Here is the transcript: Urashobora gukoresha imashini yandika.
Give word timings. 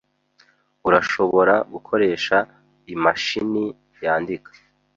Urashobora 0.87 1.53
gukoresha 1.73 2.37
imashini 2.93 3.65
yandika. 4.03 4.51